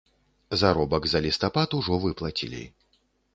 Заробак 0.61 1.03
за 1.11 1.21
лістапад 1.25 1.75
ужо 1.81 2.01
выплацілі. 2.07 2.63